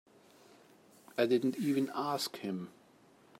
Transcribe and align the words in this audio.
I 1.15 1.27
didn't 1.27 1.57
even 1.57 1.91
ask 1.93 2.37
him. 2.37 2.71